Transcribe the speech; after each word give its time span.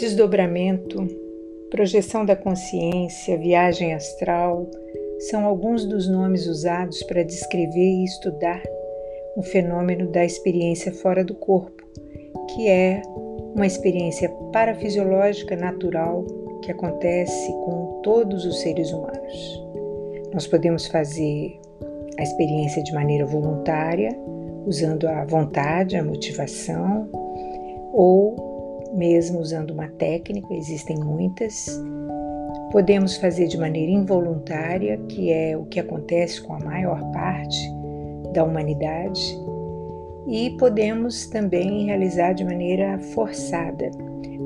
Desdobramento, 0.00 1.06
projeção 1.70 2.24
da 2.24 2.34
consciência, 2.34 3.36
viagem 3.36 3.92
astral 3.92 4.66
são 5.28 5.44
alguns 5.44 5.84
dos 5.84 6.08
nomes 6.08 6.46
usados 6.46 7.02
para 7.02 7.22
descrever 7.22 8.00
e 8.00 8.04
estudar 8.04 8.62
o 9.36 9.42
fenômeno 9.42 10.10
da 10.10 10.24
experiência 10.24 10.90
fora 10.90 11.22
do 11.22 11.34
corpo, 11.34 11.84
que 12.48 12.66
é 12.66 13.02
uma 13.54 13.66
experiência 13.66 14.30
parafisiológica 14.50 15.54
natural 15.54 16.24
que 16.62 16.72
acontece 16.72 17.52
com 17.66 18.00
todos 18.02 18.46
os 18.46 18.58
seres 18.62 18.90
humanos. 18.92 19.62
Nós 20.32 20.46
podemos 20.46 20.86
fazer 20.86 21.60
a 22.18 22.22
experiência 22.22 22.82
de 22.82 22.94
maneira 22.94 23.26
voluntária, 23.26 24.18
usando 24.64 25.06
a 25.06 25.26
vontade, 25.26 25.94
a 25.94 26.02
motivação, 26.02 27.06
ou 27.92 28.49
mesmo 28.94 29.38
usando 29.38 29.70
uma 29.70 29.88
técnica, 29.88 30.52
existem 30.54 30.98
muitas. 30.98 31.66
Podemos 32.72 33.16
fazer 33.16 33.46
de 33.48 33.58
maneira 33.58 33.90
involuntária, 33.90 34.96
que 35.08 35.32
é 35.32 35.56
o 35.56 35.64
que 35.64 35.80
acontece 35.80 36.40
com 36.40 36.54
a 36.54 36.58
maior 36.60 37.00
parte 37.12 37.58
da 38.32 38.44
humanidade, 38.44 39.36
e 40.26 40.50
podemos 40.50 41.26
também 41.26 41.86
realizar 41.86 42.32
de 42.32 42.44
maneira 42.44 42.98
forçada. 43.14 43.90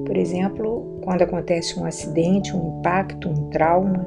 Por 0.07 0.17
exemplo, 0.17 1.01
quando 1.03 1.23
acontece 1.23 1.79
um 1.79 1.85
acidente, 1.85 2.57
um 2.57 2.79
impacto, 2.79 3.29
um 3.29 3.51
trauma 3.51 4.07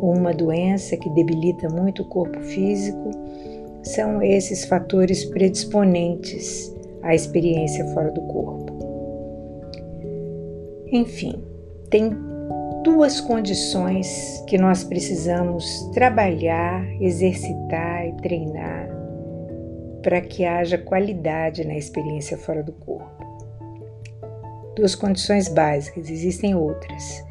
ou 0.00 0.16
uma 0.16 0.32
doença 0.32 0.96
que 0.96 1.08
debilita 1.10 1.68
muito 1.68 2.02
o 2.02 2.08
corpo 2.08 2.40
físico, 2.40 3.10
são 3.82 4.22
esses 4.22 4.64
fatores 4.64 5.24
predisponentes 5.24 6.74
à 7.02 7.14
experiência 7.14 7.84
fora 7.88 8.10
do 8.10 8.22
corpo. 8.22 8.73
Enfim, 10.94 11.44
tem 11.90 12.08
duas 12.84 13.20
condições 13.20 14.40
que 14.46 14.56
nós 14.56 14.84
precisamos 14.84 15.90
trabalhar, 15.92 16.86
exercitar 17.02 18.06
e 18.06 18.12
treinar 18.18 18.88
para 20.04 20.20
que 20.20 20.44
haja 20.44 20.78
qualidade 20.78 21.66
na 21.66 21.74
experiência 21.76 22.38
fora 22.38 22.62
do 22.62 22.70
corpo. 22.70 23.10
Duas 24.76 24.94
condições 24.94 25.48
básicas, 25.48 26.08
existem 26.08 26.54
outras. 26.54 27.24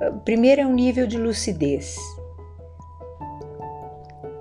A 0.00 0.12
primeira 0.24 0.62
é 0.62 0.66
o 0.66 0.72
nível 0.72 1.06
de 1.06 1.18
lucidez. 1.18 1.98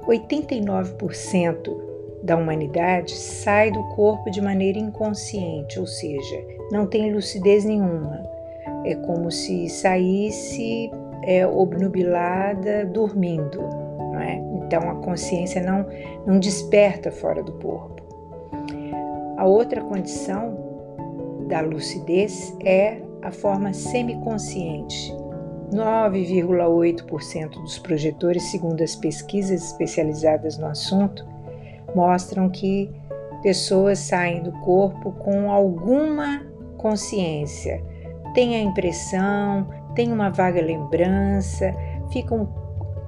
89% 0.08 1.91
da 2.24 2.36
humanidade 2.36 3.14
sai 3.16 3.72
do 3.72 3.84
corpo 3.96 4.30
de 4.30 4.42
maneira 4.42 4.78
inconsciente, 4.78 5.80
ou 5.80 5.88
seja, 5.88 6.46
não 6.72 6.86
tem 6.86 7.14
lucidez 7.14 7.66
nenhuma. 7.66 8.24
É 8.86 8.96
como 8.96 9.32
se 9.32 9.70
saísse 9.70 10.92
é, 11.24 11.46
obnubilada 11.46 12.86
dormindo, 12.86 13.60
não 13.60 14.20
é? 14.20 14.36
Então 14.66 14.90
a 14.90 14.96
consciência 14.96 15.62
não, 15.62 15.86
não 16.26 16.40
desperta 16.40 17.12
fora 17.12 17.44
do 17.44 17.52
corpo. 17.54 18.02
A 19.38 19.46
outra 19.46 19.82
condição 19.82 20.58
da 21.48 21.62
lucidez 21.62 22.56
é 22.64 23.02
a 23.22 23.32
forma 23.32 23.74
semiconsciente, 23.74 25.14
9,8% 25.74 27.50
dos 27.50 27.80
projetores, 27.80 28.44
segundo 28.52 28.82
as 28.82 28.96
pesquisas 28.96 29.64
especializadas 29.64 30.58
no 30.58 30.68
assunto, 30.68 31.26
mostram 31.96 32.50
que 32.50 32.90
pessoas 33.42 34.00
saem 34.00 34.44
do 34.44 34.52
corpo 34.60 35.12
com 35.14 35.52
alguma 35.52 36.46
consciência, 36.78 37.84
têm 38.34 38.56
a 38.56 38.62
impressão, 38.62 39.68
têm 39.96 40.12
uma 40.12 40.30
vaga 40.30 40.62
lembrança, 40.62 41.74
ficam 42.12 42.48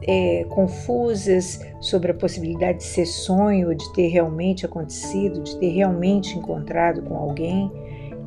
é, 0.08 0.46
confusas 0.50 1.66
sobre 1.80 2.12
a 2.12 2.14
possibilidade 2.14 2.80
de 2.80 2.84
ser 2.84 3.06
sonho, 3.06 3.74
de 3.76 3.94
ter 3.94 4.08
realmente 4.08 4.66
acontecido, 4.66 5.42
de 5.42 5.58
ter 5.58 5.70
realmente 5.70 6.38
encontrado 6.38 7.02
com 7.04 7.16
alguém, 7.16 7.72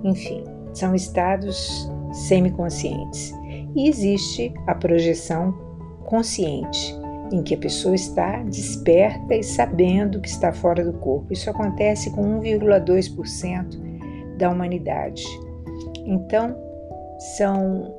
enfim, 0.04 0.44
são 0.72 0.94
estados 0.94 1.90
semiconscientes. 2.12 3.32
E 3.74 3.88
existe 3.88 4.54
a 4.66 4.74
projeção 4.74 5.52
consciente, 6.04 6.98
em 7.32 7.42
que 7.42 7.54
a 7.54 7.58
pessoa 7.58 7.94
está 7.94 8.42
desperta 8.42 9.34
e 9.34 9.42
sabendo 9.42 10.20
que 10.20 10.28
está 10.28 10.52
fora 10.52 10.84
do 10.84 10.92
corpo. 10.94 11.32
Isso 11.32 11.50
acontece 11.50 12.10
com 12.10 12.40
1,2% 12.40 14.36
da 14.36 14.50
humanidade. 14.50 15.24
Então, 16.04 16.56
são 17.36 17.96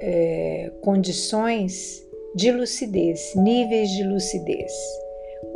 é, 0.00 0.72
condições 0.82 2.02
de 2.34 2.52
lucidez, 2.52 3.34
níveis 3.34 3.90
de 3.90 4.04
lucidez. 4.04 4.72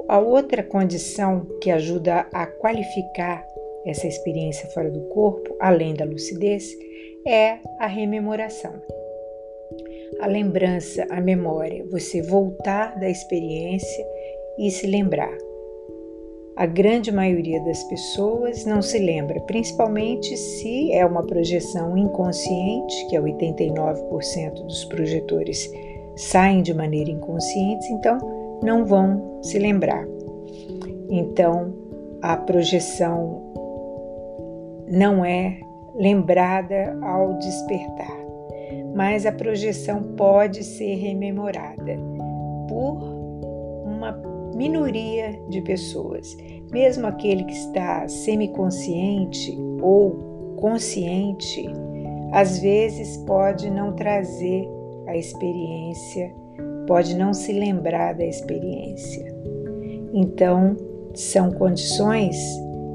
A 0.09 0.19
outra 0.19 0.63
condição 0.63 1.47
que 1.61 1.71
ajuda 1.71 2.27
a 2.33 2.47
qualificar 2.47 3.47
essa 3.87 4.07
experiência 4.07 4.69
fora 4.71 4.91
do 4.91 5.01
corpo, 5.09 5.57
além 5.61 5.95
da 5.95 6.05
lucidez, 6.05 6.69
é 7.27 7.59
a 7.79 7.87
rememoração 7.87 8.75
a 10.21 10.27
lembrança, 10.27 11.07
a 11.11 11.21
memória, 11.21 11.85
você 11.91 12.23
voltar 12.23 12.99
da 12.99 13.09
experiência 13.09 14.07
e 14.59 14.71
se 14.71 14.87
lembrar. 14.87 15.37
A 16.57 16.67
grande 16.67 17.11
maioria 17.11 17.61
das 17.65 17.83
pessoas 17.85 18.65
não 18.65 18.81
se 18.81 18.99
lembra, 18.99 19.41
principalmente 19.41 20.37
se 20.37 20.93
é 20.93 21.05
uma 21.05 21.27
projeção 21.27 21.97
inconsciente, 21.97 23.09
que 23.09 23.17
é 23.17 23.21
89% 23.21 24.53
dos 24.65 24.85
projetores 24.85 25.69
saem 26.17 26.63
de 26.63 26.73
maneira 26.73 27.11
inconsciente, 27.11 27.93
então 27.93 28.19
não 28.63 28.87
vão 28.87 29.41
se 29.43 29.59
lembrar. 29.59 30.07
Então, 31.11 31.75
a 32.23 32.37
projeção 32.37 33.43
não 34.87 35.25
é 35.25 35.59
lembrada 35.97 36.97
ao 37.03 37.35
despertar 37.39 38.24
mas 38.95 39.27
a 39.27 39.33
projeção 39.33 40.03
pode 40.17 40.63
ser 40.63 40.95
rememorada 40.95 41.97
por 42.69 43.03
uma 43.85 44.13
minoria 44.55 45.39
de 45.49 45.61
pessoas. 45.63 46.37
Mesmo 46.73 47.07
aquele 47.07 47.45
que 47.45 47.53
está 47.53 48.07
semiconsciente 48.09 49.57
ou 49.83 50.57
consciente, 50.57 51.67
às 52.33 52.59
vezes 52.59 53.17
pode 53.19 53.71
não 53.71 53.95
trazer 53.95 54.69
a 55.07 55.17
experiência, 55.17 56.33
pode 56.87 57.17
não 57.17 57.35
se 57.35 57.53
lembrar 57.53 58.15
da 58.15 58.25
experiência. 58.25 59.35
Então, 60.13 60.77
são 61.15 61.51
condições, 61.53 62.37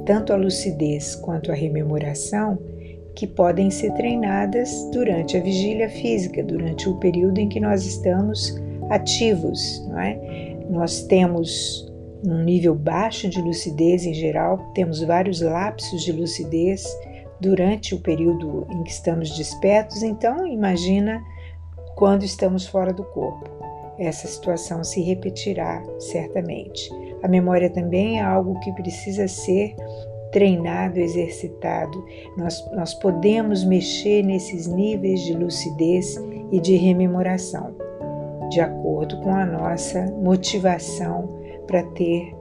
tanto 0.06 0.34
a 0.34 0.36
lucidez 0.36 1.16
quanto 1.16 1.52
a 1.52 1.56
rememoração, 1.56 2.58
que 3.20 3.28
podem 3.28 3.70
ser 3.70 3.92
treinadas 3.96 4.90
durante 4.94 5.36
a 5.36 5.42
vigília 5.42 5.90
física, 5.90 6.42
durante 6.42 6.88
o 6.88 6.96
período 7.00 7.38
em 7.38 7.50
que 7.50 7.60
nós 7.60 7.86
estamos 7.86 8.56
ativos, 8.90 9.86
não 9.90 10.00
é? 10.00 10.56
Nós 10.70 11.04
temos 11.04 11.86
um 12.26 12.42
nível 12.46 12.74
baixo 12.74 13.28
de 13.28 13.42
lucidez 13.42 14.06
em 14.06 14.14
geral, 14.14 14.72
temos 14.74 15.02
vários 15.02 15.42
lapsos 15.42 16.02
de 16.04 16.14
lucidez 16.14 16.88
durante 17.42 17.94
o 17.94 18.00
período 18.00 18.66
em 18.72 18.84
que 18.84 18.92
estamos 18.92 19.36
despertos, 19.36 20.02
então 20.02 20.48
imagina 20.48 21.22
quando 21.96 22.24
estamos 22.24 22.66
fora 22.68 22.94
do 22.94 23.04
corpo. 23.04 23.50
Essa 24.00 24.30
situação 24.30 24.82
se 24.82 25.02
repetirá 25.02 25.84
certamente. 26.00 26.90
A 27.22 27.28
memória 27.28 27.70
também 27.70 28.20
é 28.20 28.24
algo 28.24 28.58
que 28.62 28.72
precisa 28.72 29.28
ser 29.28 29.76
treinado, 30.32 31.00
exercitado, 31.00 32.04
nós, 32.38 32.64
nós 32.72 32.94
podemos 32.94 33.64
mexer 33.64 34.24
nesses 34.24 34.68
níveis 34.68 35.22
de 35.22 35.34
lucidez 35.34 36.16
e 36.52 36.60
de 36.60 36.76
rememoração, 36.76 37.76
de 38.50 38.60
acordo 38.60 39.20
com 39.22 39.34
a 39.34 39.46
nossa 39.46 40.06
motivação 40.22 41.30
para 41.66 41.84
ter 41.84 42.36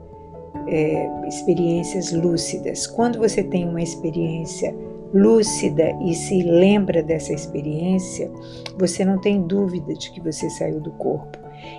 é, 0.67 1.27
experiências 1.27 2.11
lúcidas. 2.11 2.85
Quando 2.85 3.19
você 3.19 3.43
tem 3.43 3.67
uma 3.67 3.81
experiência 3.81 4.75
lúcida 5.13 5.91
e 6.03 6.13
se 6.13 6.43
lembra 6.43 7.01
dessa 7.01 7.33
experiência, 7.33 8.31
você 8.77 9.03
não 9.03 9.19
tem 9.19 9.41
dúvida 9.41 9.93
de 9.93 10.11
que 10.11 10.21
você 10.21 10.49
saiu 10.49 10.79
do 10.79 10.91
corpo. 10.91 11.37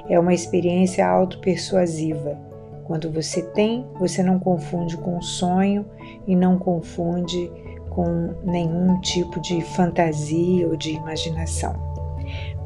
É 0.09 0.19
uma 0.19 0.35
experiência 0.35 1.07
autopersuasiva 1.07 2.50
quando 2.91 3.09
você 3.09 3.41
tem, 3.41 3.87
você 4.01 4.21
não 4.21 4.41
confunde 4.41 4.97
com 4.97 5.23
sonho 5.23 5.87
e 6.27 6.35
não 6.35 6.59
confunde 6.59 7.49
com 7.89 8.35
nenhum 8.43 9.01
tipo 9.01 9.41
de 9.41 9.61
fantasia 9.61 10.67
ou 10.67 10.75
de 10.75 10.95
imaginação. 10.95 11.73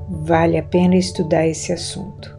Vale 0.08 0.56
a 0.56 0.62
pena 0.62 0.96
estudar 0.96 1.46
esse 1.46 1.74
assunto. 1.74 2.33